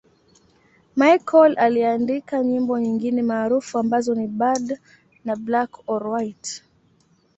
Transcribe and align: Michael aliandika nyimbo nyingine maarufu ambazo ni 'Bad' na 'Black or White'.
Michael 0.95 1.59
aliandika 1.59 2.43
nyimbo 2.43 2.79
nyingine 2.79 3.21
maarufu 3.23 3.79
ambazo 3.79 4.15
ni 4.15 4.27
'Bad' 4.27 4.79
na 5.25 5.35
'Black 5.35 5.89
or 5.89 6.07
White'. 6.07 6.63